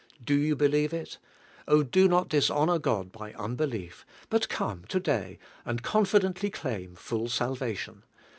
In, 0.27 0.39
you 0.39 0.55
believe 0.55 0.95
It? 0.95 1.19
Oh, 1.67 1.83
do 1.83 2.07
not 2.07 2.27
dis 2.27 2.49
honor 2.49 2.79
Hod 2.83 3.11
by 3.11 3.33
unbelief, 3.33 4.03
but 4.31 4.49
come 4.49 4.83
today 4.89 5.37
iiml 5.67 5.83
confidently 5.83 6.49
claim 6.49 6.95
full 6.95 7.29
salvation. 7.29 8.01